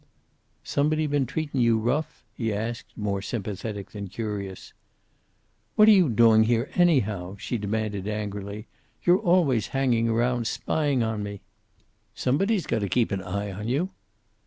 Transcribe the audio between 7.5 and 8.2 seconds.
demanded,